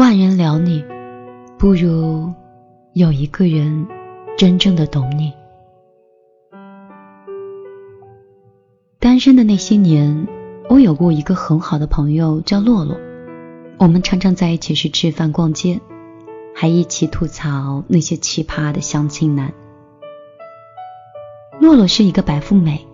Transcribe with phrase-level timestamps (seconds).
[0.00, 0.82] 万人聊你，
[1.58, 2.32] 不如
[2.94, 3.86] 有一个人
[4.34, 5.30] 真正的懂你。
[8.98, 10.26] 单身的那些年，
[10.70, 12.96] 我有过一个很好的朋友叫洛洛，
[13.76, 15.78] 我们常常在一起去吃饭、逛街，
[16.54, 19.52] 还一起吐槽那些奇葩的相亲男。
[21.60, 22.86] 洛洛是一个白富美，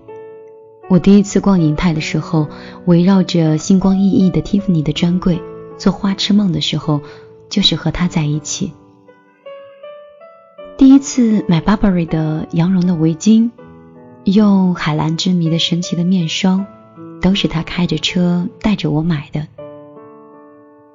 [0.89, 2.49] 我第一次逛银泰的时候，
[2.87, 5.41] 围绕着星光熠熠的蒂芙尼的专柜。
[5.77, 7.01] 做花痴梦的时候，
[7.49, 8.73] 就是和他在一起。
[10.79, 13.51] 第一次买 Burberry 的羊绒的围巾，
[14.25, 16.67] 用海蓝之谜的神奇的面霜，
[17.21, 19.47] 都是他开着车带着我买的。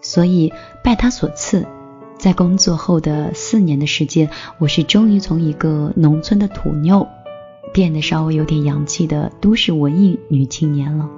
[0.01, 0.53] 所以
[0.83, 1.67] 拜他所赐，
[2.17, 7.07] 在工作后的四年的时间，我是终于从一个农村的土妞，
[7.73, 11.09] 变得稍微有点洋气的都市文艺女青年了。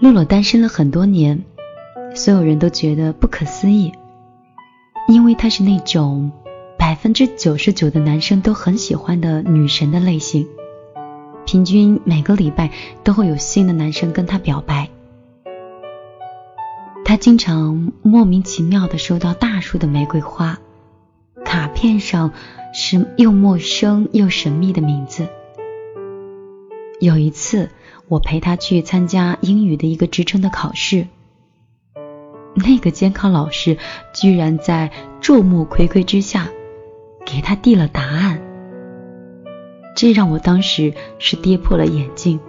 [0.00, 1.44] 洛洛单身了很多年，
[2.14, 3.92] 所有人都觉得不可思议，
[5.06, 6.32] 因为她是那种
[6.78, 10.48] 百分之九十九的男生都很喜欢的女神的类型，
[11.44, 12.70] 平均每个礼拜
[13.04, 14.88] 都会有新的男生跟她表白。
[17.04, 20.58] 她经常莫名其妙的收到大束的玫瑰花，
[21.44, 22.32] 卡片上
[22.72, 25.28] 是又陌生又神秘的名字。
[27.00, 27.68] 有一次。
[28.10, 31.06] 我陪他去参加英语的一个职称的考试，
[32.56, 33.78] 那个监考老师
[34.12, 36.48] 居然在众目睽睽之下
[37.24, 38.42] 给他递了答案，
[39.94, 42.40] 这让我当时是跌破了眼镜。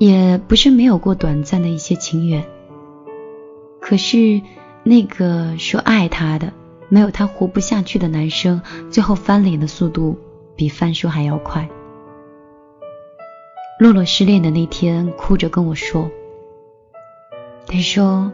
[0.00, 2.44] 也不是没有过短暂的一些情缘，
[3.80, 4.42] 可是
[4.82, 6.52] 那个说爱他的、
[6.88, 10.18] 没有他活不下去的男生，最后翻脸的速度
[10.56, 11.70] 比翻书还要快。
[13.78, 16.10] 洛洛失恋的那天，哭着跟我说
[17.68, 18.32] ：“他说，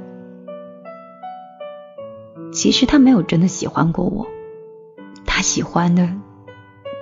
[2.53, 4.25] 其实他没有真的喜欢过我，
[5.27, 6.09] 他喜欢的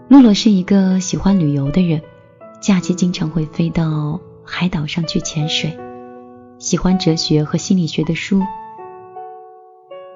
[0.09, 2.01] 洛洛是一个喜欢旅游的人，
[2.59, 5.77] 假期经常会飞到海岛上去潜水，
[6.57, 8.41] 喜欢哲学和心理学的书，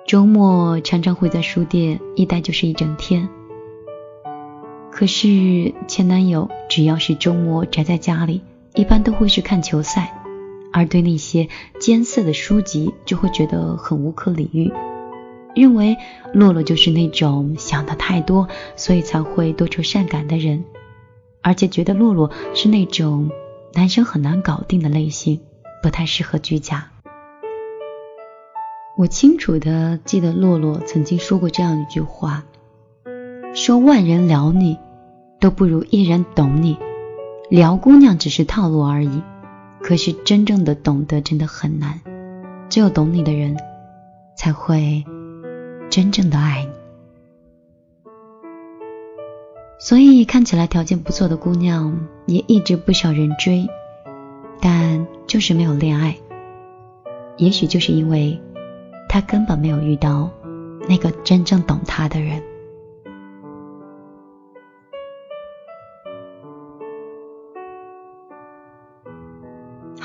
[0.07, 3.29] 周末常常会在书店一待就是一整天。
[4.99, 8.41] 可是前男友只要是周末宅在家里，
[8.75, 10.13] 一般都会去看球赛，
[10.73, 11.47] 而对那些
[11.79, 14.73] 艰涩的书籍就会觉得很无可理喻，
[15.55, 15.95] 认为
[16.33, 20.65] 洛洛就是那种想的太多，所以才会多愁善感的人，
[21.41, 23.31] 而且觉得洛洛是那种
[23.75, 25.39] 男生很难搞定的类型，
[25.81, 26.91] 不太适合居家。
[28.97, 32.43] 我清楚的记得洛洛曾经说过这样一句话，
[33.53, 34.77] 说万人聊你。
[35.39, 36.77] 都不如一人懂你，
[37.49, 39.21] 撩姑娘只是套路而已。
[39.81, 42.01] 可是真正的懂得真的很难，
[42.69, 43.57] 只有懂你的人
[44.35, 45.05] 才会
[45.89, 46.69] 真正的爱你。
[49.79, 53.65] 所以看起来条件不错的姑娘也一直不少人追，
[54.59, 56.17] 但就是没有恋爱。
[57.37, 58.37] 也许就是因为
[59.07, 60.29] 她根本没有遇到
[60.89, 62.43] 那个真正懂她的人。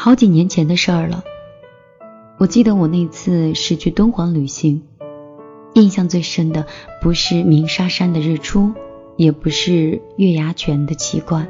[0.04, 1.24] 好几年前的事儿了，
[2.36, 4.82] 我记得我那次是去敦煌旅行，
[5.72, 6.66] 印象最深的
[7.00, 8.74] 不是鸣沙山的日出，
[9.16, 11.48] 也不是月牙泉的奇观，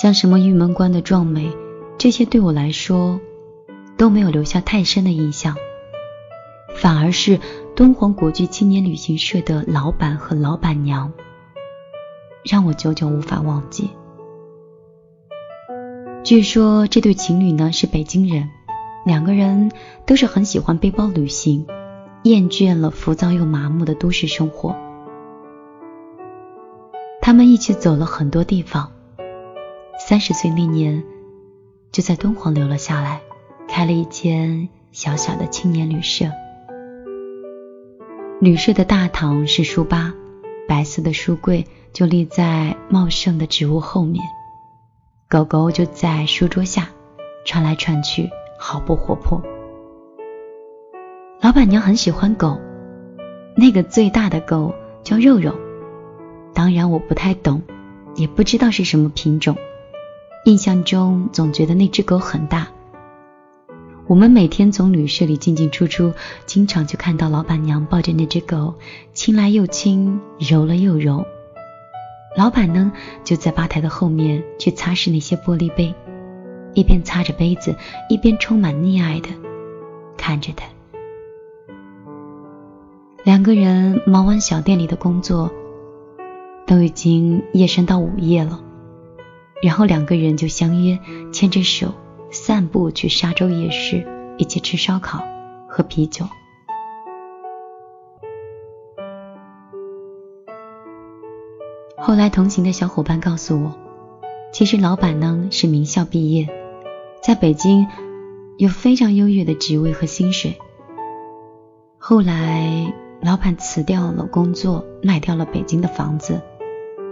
[0.00, 1.54] 像什么玉门关的壮美，
[1.98, 3.20] 这些对我来说
[3.98, 5.54] 都没有留下太深的印象，
[6.76, 7.38] 反而是
[7.76, 11.12] 敦煌国际青年旅行社的老板和老板娘，
[12.50, 13.90] 让我久久无法忘记。
[16.24, 18.48] 据说这对情侣呢是北京人，
[19.04, 19.72] 两个人
[20.06, 21.66] 都是很喜欢背包旅行，
[22.22, 24.76] 厌倦了浮躁又麻木的都市生活。
[27.20, 28.92] 他们一起走了很多地方，
[29.98, 31.02] 三十岁那年
[31.90, 33.20] 就在敦煌留了下来，
[33.66, 36.26] 开了一间小小的青年旅社。
[38.40, 40.14] 旅社的大堂是书吧，
[40.68, 44.22] 白色的书柜就立在茂盛的植物后面。
[45.32, 46.90] 狗狗就在书桌下
[47.46, 49.42] 窜来窜去，好不活泼。
[51.40, 52.60] 老板娘很喜欢狗，
[53.56, 55.54] 那个最大的狗叫肉肉，
[56.52, 57.62] 当然我不太懂，
[58.14, 59.56] 也不知道是什么品种。
[60.44, 62.68] 印象中总觉得那只狗很大。
[64.06, 66.12] 我们每天从旅社里进进出出，
[66.44, 68.74] 经常就看到老板娘抱着那只狗，
[69.14, 71.24] 亲来又亲，揉了又揉。
[72.36, 72.92] 老板呢，
[73.24, 75.94] 就在吧台的后面去擦拭那些玻璃杯，
[76.74, 77.76] 一边擦着杯子，
[78.08, 79.28] 一边充满溺爱的
[80.16, 80.64] 看着他。
[83.22, 85.52] 两个人忙完小店里的工作，
[86.66, 88.60] 都已经夜深到午夜了，
[89.62, 90.98] 然后两个人就相约
[91.32, 91.94] 牵着手
[92.30, 94.06] 散步去沙洲夜市，
[94.38, 95.22] 一起吃烧烤、
[95.68, 96.26] 喝啤酒。
[102.12, 103.74] 后来同行的小伙伴告诉我，
[104.52, 106.46] 其实老板呢是名校毕业，
[107.22, 107.88] 在北京
[108.58, 110.58] 有非常优越的职位和薪水。
[111.96, 112.92] 后来
[113.22, 116.42] 老板辞掉了工作，卖掉了北京的房子，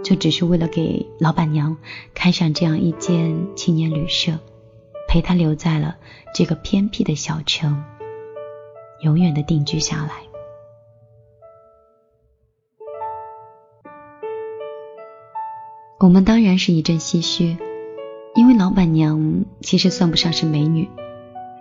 [0.03, 1.75] 就只是为了给老板娘
[2.13, 4.33] 开上这样一间青年旅社，
[5.07, 5.95] 陪她留在了
[6.35, 7.83] 这个偏僻的小城，
[9.01, 10.30] 永远的定居下来。
[16.03, 17.57] 我们当然是一阵唏嘘，
[18.33, 20.89] 因为老板娘其实算不上是美女。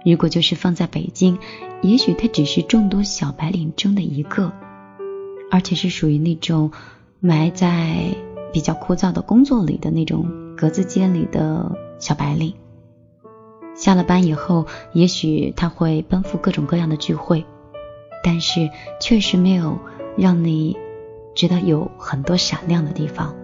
[0.02, 1.36] 如果就是放在北京，
[1.82, 4.50] 也许她只是众多小白领中的一个，
[5.50, 6.72] 而且是属于那种
[7.20, 8.14] 埋在
[8.50, 10.26] 比较枯燥的工作里的那种
[10.56, 12.54] 格子间里的小白领。
[13.74, 17.44] 下了班以后，也许她会奔赴各种各样的聚会，
[18.24, 18.70] 但是
[19.02, 19.78] 确实没有
[20.16, 20.78] 让你
[21.34, 23.34] 觉得有很多闪亮的地方。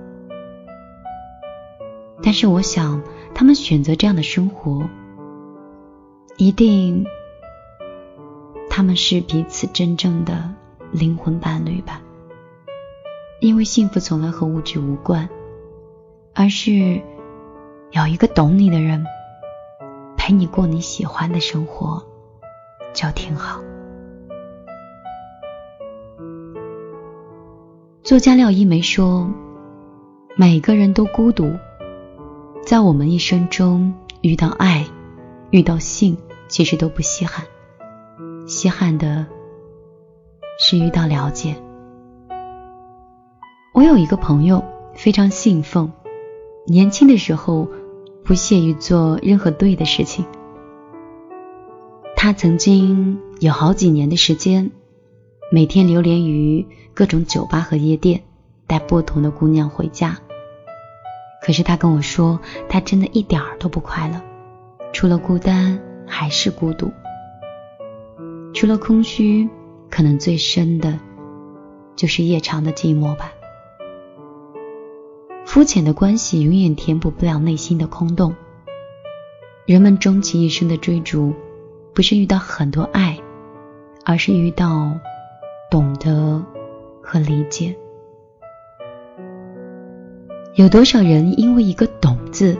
[2.22, 3.02] 但是我想，
[3.34, 4.88] 他们选择这样的生活，
[6.36, 7.06] 一定
[8.68, 10.52] 他们是彼此真正的
[10.90, 12.00] 灵魂伴侣吧？
[13.40, 15.28] 因为幸福从来和物质无关，
[16.34, 17.00] 而是
[17.90, 19.04] 有一个懂你的人
[20.16, 22.02] 陪你过你喜欢的生活，
[22.94, 23.60] 就挺好。
[28.02, 29.28] 作家廖一梅说
[30.34, 31.52] ：“每个人都孤独。”
[32.66, 34.84] 在我们一生中，遇到爱，
[35.50, 36.16] 遇到性，
[36.48, 37.46] 其实都不稀罕。
[38.48, 39.24] 稀罕的
[40.58, 41.54] 是遇到了解。
[43.72, 44.64] 我有一个朋友
[44.96, 45.92] 非常信奉，
[46.66, 47.68] 年轻的时候
[48.24, 50.26] 不屑于做任何对的事情。
[52.16, 54.72] 他曾经有好几年的时间，
[55.52, 58.24] 每天流连于各种酒吧和夜店，
[58.66, 60.18] 带不同的姑娘回家。
[61.46, 64.20] 可是他跟我说，他真的一点儿都不快乐，
[64.92, 66.90] 除了孤单还是孤独，
[68.52, 69.48] 除了空虚，
[69.88, 70.98] 可能最深的
[71.94, 73.32] 就是夜长的寂寞吧。
[75.44, 78.34] 肤浅的关系永远填补不了内心的空洞。
[79.66, 81.32] 人们终其一生的追逐，
[81.94, 83.16] 不是遇到很多爱，
[84.04, 84.98] 而是遇到
[85.70, 86.44] 懂得
[87.00, 87.76] 和理解。
[90.56, 92.56] 有多少人因为一个“懂”字，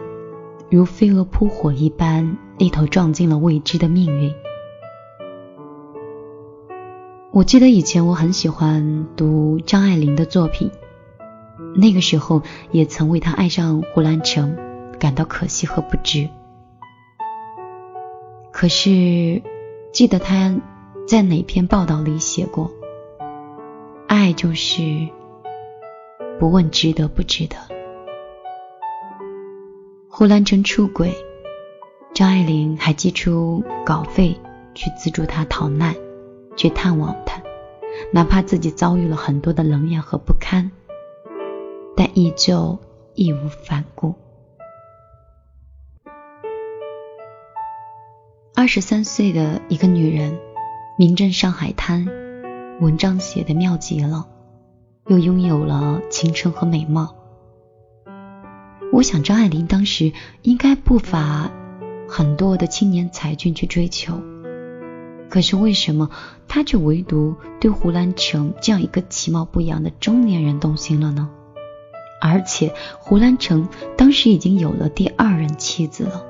[0.71, 4.35] 如飞蛾扑火一般，一头撞进了未知的命运？
[7.33, 10.71] 我记得以前我很喜欢读张爱玲的作品，
[11.75, 14.55] 那个时候也曾为她爱上胡兰成
[14.99, 16.29] 感到可惜和不值。
[18.53, 19.41] 可是
[19.91, 20.55] 记得她
[21.09, 22.71] 在哪篇报道里写过
[24.07, 25.09] ：“爱就是
[26.39, 27.57] 不问值得不值得。”
[30.19, 31.15] 胡兰成出轨，
[32.15, 34.35] 张爱玲还寄出稿费
[34.75, 35.95] 去资助他逃难，
[36.57, 37.43] 去探望他，
[38.15, 40.71] 哪怕自己遭遇了很多的冷眼和不堪，
[41.95, 42.79] 但依旧
[43.15, 44.15] 义无反顾。
[48.55, 50.41] 二十三岁的一个女人，
[50.97, 52.07] 名震上海滩，
[52.81, 54.27] 文章写的妙极了，
[55.09, 57.16] 又拥有了青春和美貌。
[58.93, 60.13] 我想张爱玲当时
[60.43, 61.51] 应该不乏
[62.09, 64.21] 很多的青年才俊去追求，
[65.29, 66.11] 可是为什么
[66.49, 71.29] 她却唯独对胡兰成这样一个其貌不扬的中年人动心了呢？
[72.23, 76.25] 而且胡兰成当时已经有了第二任妻子了。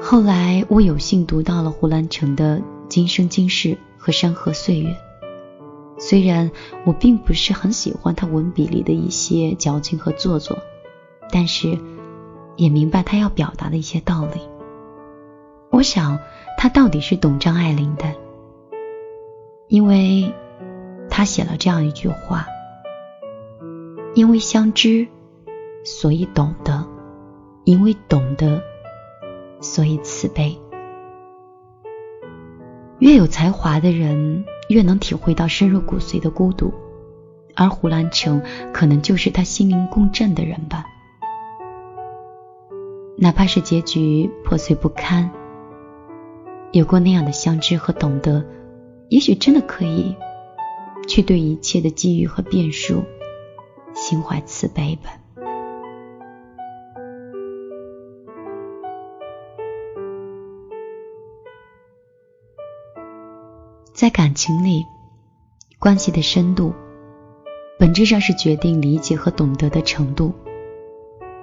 [0.00, 3.68] 后来我有幸读到了胡兰成的《今生今世》
[3.98, 4.88] 和《山河岁月》。
[6.04, 6.50] 虽然
[6.84, 10.58] 我并不是很喜欢他文笔里的一些矫情和做作，
[11.30, 11.78] 但是
[12.56, 14.40] 也明白他要表达的一些道理。
[15.70, 16.18] 我想
[16.58, 18.12] 他到底是懂张爱玲的，
[19.68, 20.34] 因为
[21.08, 22.46] 他写了这样一句话
[24.16, 25.06] ：“因为相知，
[25.84, 26.84] 所以懂得；
[27.62, 28.60] 因为懂得，
[29.60, 30.58] 所以慈悲。
[32.98, 36.72] 越有才华的人，越能体会到深入骨髓的孤独，
[37.54, 40.84] 而胡兰成可能就是他心灵共振的人吧。
[43.18, 45.30] 哪怕是结局破碎不堪，
[46.72, 48.44] 有过那样的相知和懂得，
[49.10, 50.16] 也许真的可以
[51.06, 53.04] 去对一切的机遇和变数
[53.94, 55.21] 心怀慈悲吧。
[64.12, 64.86] 感情里，
[65.78, 66.72] 关系的深度
[67.78, 70.32] 本质上是决定理解和懂得的程度。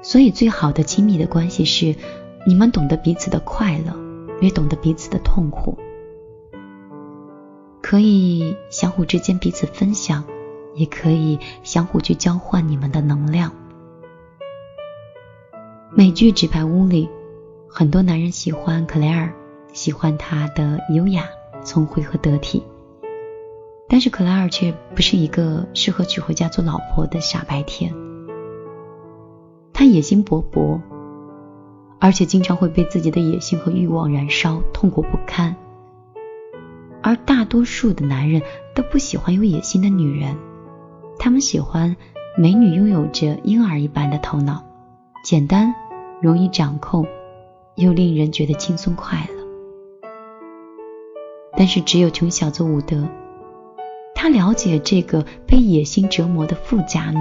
[0.02, 1.94] 所以，最好的亲密的关系是
[2.48, 3.94] 你们懂得彼此的快乐，
[4.40, 5.78] 也懂得彼此的痛苦，
[7.82, 10.24] 可以相互之间彼此分享，
[10.76, 13.52] 也可以相互去交换你们的能量。
[15.92, 17.10] 美剧《纸牌屋》里，
[17.68, 19.34] 很多男人喜欢克莱尔，
[19.74, 21.26] 喜欢她的优雅、
[21.64, 22.64] 聪慧和得体，
[23.88, 27.94] 但是克莱尔却不是一个适合娶回家做老婆的傻白甜。
[29.74, 30.80] 他野心勃勃，
[32.00, 35.56] 而且经常会被自己的野心和欲望燃烧，痛苦不堪。
[37.02, 38.42] 而大多数的男人
[38.76, 40.36] 都不喜欢有野心的女人，
[41.18, 41.96] 他们喜欢
[42.38, 44.64] 美女拥有着婴儿一般的头脑，
[45.24, 45.74] 简单、
[46.22, 47.08] 容易掌控，
[47.76, 49.39] 又令人觉得轻松快乐。
[51.58, 53.08] 但是只有穷小子伍德，
[54.16, 57.20] 他了解这个被野心折磨的富家女，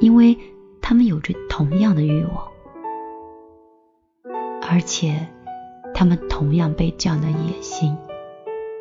[0.00, 0.36] 因为。
[0.82, 2.48] 他们有着同样的欲望，
[4.62, 5.28] 而且
[5.94, 7.96] 他们同样被这样的野心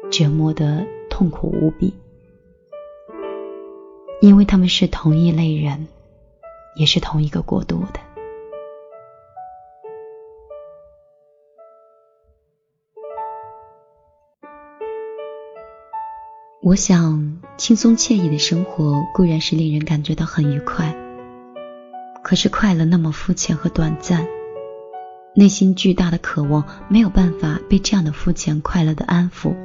[0.10, 1.94] 折磨得痛苦无比，
[4.22, 5.88] 因为他们是同一类人，
[6.76, 8.00] 也是同一个国度的。
[16.62, 20.94] 我想，轻松惬意的生活固然是令人感觉到很愉快。
[22.22, 24.28] 可是快乐那么肤浅和短暂，
[25.34, 29.56] 内心巨大的渴望没有办法被这样的肤浅快乐的安抚，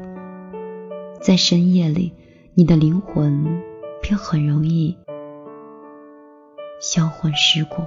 [1.21, 2.13] 在深夜里，
[2.55, 3.61] 你的灵魂
[4.01, 4.97] 便很容易
[6.81, 7.83] 销魂蚀骨。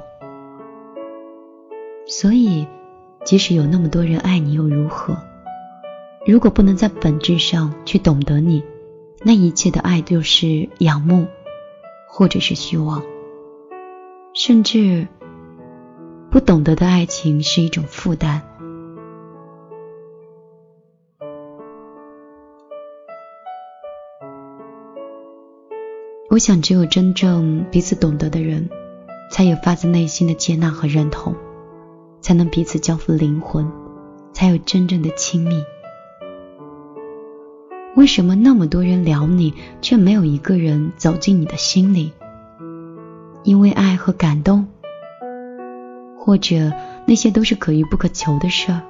[2.05, 2.67] 所以，
[3.23, 5.17] 即使有那么多人爱你又如何？
[6.25, 8.61] 如果不能在本质上去懂得你，
[9.23, 11.27] 那一切的爱就是仰慕，
[12.07, 13.03] 或者是虚妄。
[14.33, 15.07] 甚至
[16.29, 18.41] 不懂得的爱情是一种负担。
[26.29, 28.69] 我想，只有真正彼此懂得的人，
[29.31, 31.33] 才有发自内心的接纳和认同，
[32.21, 33.71] 才能彼此交付灵魂，
[34.33, 35.63] 才有真正的亲密。
[37.97, 42.11] 为什么那么多人聊你，却没有一个人走进你的心里？
[43.43, 44.67] 因为爱和感动，
[46.15, 46.71] 或者
[47.07, 48.83] 那些都是可遇不可求的事儿。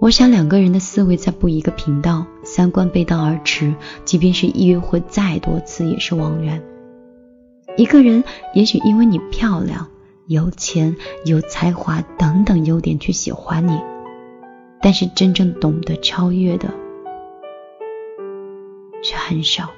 [0.00, 3.74] 我想两个人的思维在不一个频道，三观背道而驰，
[4.04, 6.62] 即便是约会再多次也是枉然。
[7.76, 8.22] 一个人
[8.54, 9.88] 也许因为你漂亮、
[10.28, 13.80] 有钱、有才华等等优点去喜欢你，
[14.80, 16.72] 但是真正懂得超越的
[19.04, 19.70] 却很少。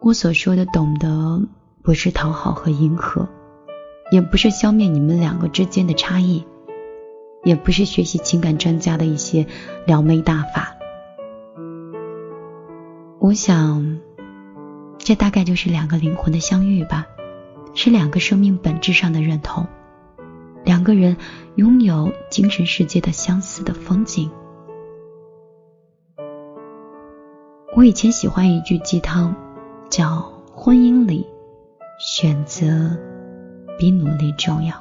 [0.00, 1.46] 我所说的懂得，
[1.82, 3.28] 不是讨好和迎合，
[4.10, 6.44] 也不是消灭你们两个之间的差异，
[7.44, 9.46] 也不是学习情感专家的一些
[9.86, 10.74] 撩妹大法。
[13.18, 14.00] 我想，
[14.98, 17.06] 这大概就是两个灵魂的相遇吧，
[17.74, 19.66] 是两个生命本质上的认同，
[20.64, 21.16] 两个人
[21.54, 24.30] 拥有精神世界的相似的风景。
[27.76, 29.34] 我以前喜欢一句鸡汤。
[29.90, 31.24] 叫婚姻里，
[32.00, 32.96] 选择
[33.78, 34.74] 比努力重要。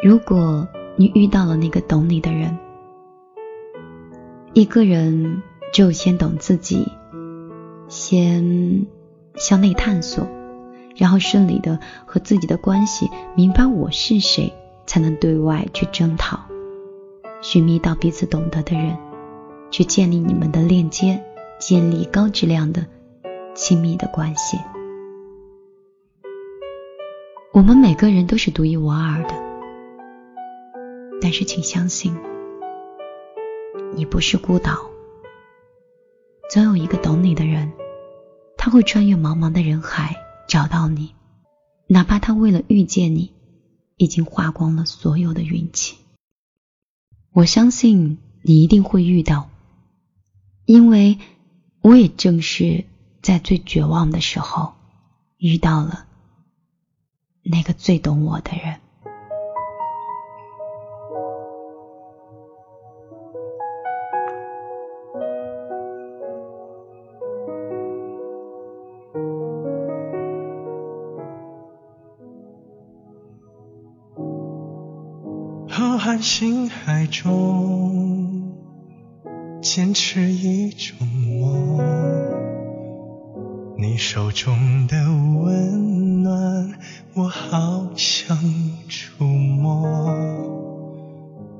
[0.00, 2.56] 如果你遇到了那个懂你的人，
[4.52, 6.86] 一个人就先懂自己，
[7.88, 8.86] 先
[9.34, 10.28] 向内探索，
[10.94, 14.52] 然后顺利的和自己的关系，明白我是谁，
[14.86, 16.38] 才能对外去征讨，
[17.42, 18.96] 寻觅到彼此懂得的人。
[19.72, 21.22] 去建立你们的链接，
[21.60, 22.84] 建立高质量的
[23.54, 24.58] 亲密的关系。
[27.52, 29.34] 我们每个人都是独一无二的，
[31.22, 32.18] 但是请相信，
[33.94, 34.90] 你不是孤岛，
[36.50, 37.70] 总有一个懂你的人，
[38.56, 40.16] 他会穿越茫茫的人海，
[40.48, 41.14] 找到你，
[41.86, 43.32] 哪怕他为了遇见你，
[43.98, 45.99] 已经花光了所有的运气。
[47.32, 49.48] 我相信你一定会遇到，
[50.64, 51.18] 因为
[51.80, 52.84] 我也正是
[53.22, 54.74] 在最绝望的时候
[55.38, 56.06] 遇到了
[57.42, 58.80] 那个最懂我的人。
[77.10, 78.54] 中，
[79.60, 81.80] 坚持一种梦。
[83.76, 84.96] 你手中的
[85.42, 86.72] 温暖，
[87.14, 88.38] 我好想
[88.88, 89.88] 触摸。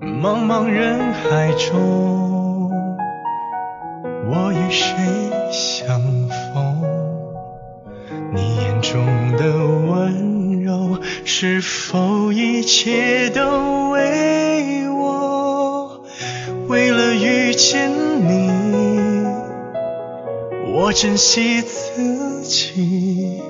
[0.00, 2.70] 茫茫人海中，
[4.28, 4.94] 我与谁
[5.50, 6.82] 相逢？
[8.32, 9.04] 你眼中
[9.36, 9.52] 的
[9.90, 14.29] 温柔，是否一切都为？
[17.70, 17.88] 见
[18.26, 18.50] 你，
[20.74, 23.40] 我珍惜自己，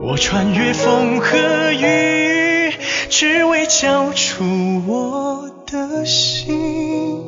[0.00, 1.36] 我穿越风和
[1.72, 2.72] 雨，
[3.10, 4.44] 只为交出
[4.86, 7.24] 我的心。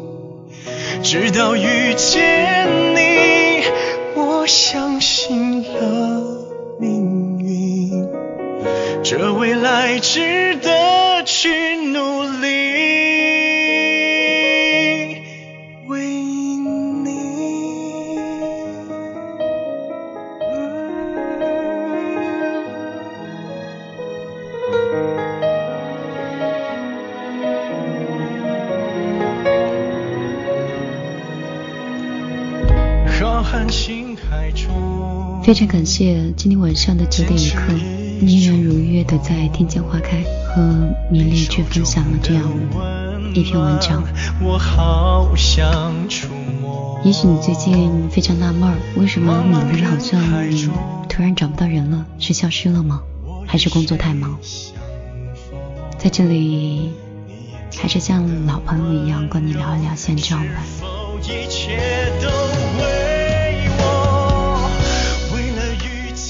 [1.02, 3.64] 直到遇见你，
[4.14, 6.22] 我相信了
[6.78, 8.08] 命运，
[9.02, 10.75] 这未来值得
[35.42, 37.72] 非常感谢今天晚上的九点一刻，
[38.20, 40.62] 你依然如约的在天见花开和
[41.10, 42.42] 米粒去分享了这样
[43.34, 44.02] 一篇文章。
[47.04, 50.20] 也许你最近非常纳闷，为什么米粒好像
[51.08, 52.04] 突然找不到人了？
[52.18, 53.00] 是消失了吗？
[53.46, 54.36] 还是工作太忙？
[55.98, 56.90] 在这里，
[57.78, 60.64] 还是像老朋友一样跟你聊一聊现状吧。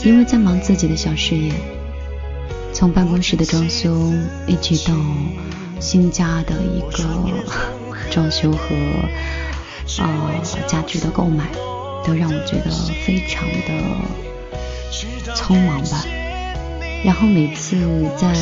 [0.07, 1.53] 因为在忙自己的小事业，
[2.73, 4.13] 从办公室的装修，
[4.47, 4.95] 一直到
[5.81, 7.05] 新家的一个
[8.09, 8.69] 装修和
[9.99, 11.49] 呃家具的购买，
[12.05, 12.71] 都让我觉得
[13.05, 16.05] 非常的匆忙吧。
[17.05, 17.77] 然后每次
[18.17, 18.33] 在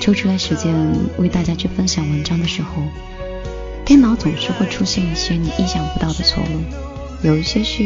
[0.00, 0.72] 抽出来时间
[1.18, 2.68] 为大家去分享文章的时候，
[3.84, 7.82] 电脑总是会出现一些你意想不到的错误，有一些是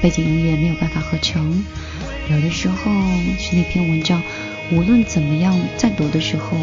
[0.00, 1.62] 背景音乐没有办法合成。
[2.30, 2.92] 有的时候
[3.38, 4.22] 是那篇文章，
[4.70, 6.58] 无论怎么样，在读的时候，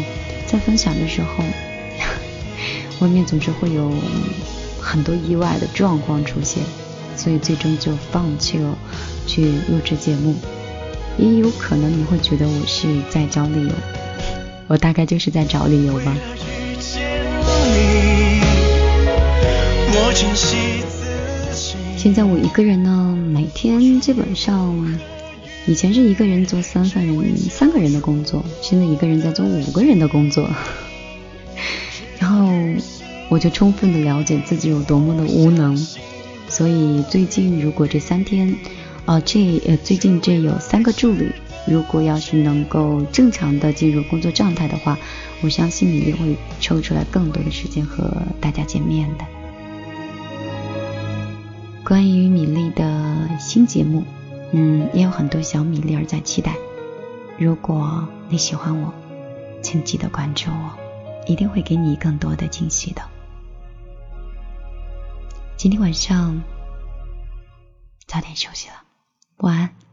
[0.46, 1.42] 在分享的时候，
[3.00, 3.92] 外面总是会有
[4.80, 6.62] 很多意外的状况出现，
[7.16, 8.78] 所以最终就放弃了
[9.26, 10.36] 去录制节目。
[11.18, 13.72] 也有可能你会觉得我是在找理由，
[14.68, 16.16] 我大概就是在找理由吧。
[21.96, 24.96] 现在我一个人呢，每天基本上。
[25.68, 30.48] 以前是一个人做三份、三个人的工作，现在一个人在做五个人的工作，
[32.20, 32.48] 然后
[33.28, 35.76] 我就充分的了解自己有多么的无能，
[36.48, 38.54] 所以最近如果这三天，
[39.06, 41.32] 啊这呃最近这有三个助理，
[41.66, 44.96] 如果要是能够正常的进入工作状态的话，
[45.42, 48.08] 我相信你也会抽出来更多的时间和
[48.40, 49.24] 大家见面的。
[51.84, 54.04] 关于米粒的新节目。
[54.52, 56.56] 嗯，也有很多小米粒儿在期待。
[57.38, 58.92] 如果你喜欢我，
[59.62, 60.72] 请记得关注我，
[61.26, 63.02] 一定会给你更多的惊喜的。
[65.56, 66.42] 今天晚上
[68.06, 68.74] 早点休息了，
[69.38, 69.85] 晚安。